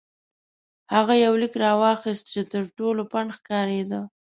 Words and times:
هغه 0.93 1.13
یو 1.25 1.33
لیک 1.41 1.53
راواخیست 1.63 2.23
چې 2.31 2.41
تر 2.51 2.63
ټولو 2.77 3.01
پڼد 3.11 3.31
ښکارېده. 3.37 4.01